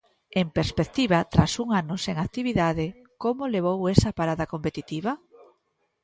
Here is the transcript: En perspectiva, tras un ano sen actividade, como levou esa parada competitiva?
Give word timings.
En 0.41 0.47
perspectiva, 0.57 1.17
tras 1.33 1.51
un 1.63 1.69
ano 1.81 1.95
sen 2.05 2.15
actividade, 2.25 2.85
como 3.23 3.51
levou 3.55 3.79
esa 3.95 4.15
parada 4.19 4.45
competitiva? 4.53 5.11